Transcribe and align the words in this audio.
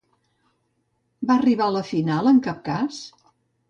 Va 1.31 1.37
arribar 1.37 1.69
a 1.69 1.77
la 1.79 1.87
final 1.93 2.35
en 2.35 2.43
cap 2.51 2.67
cas? 2.73 3.09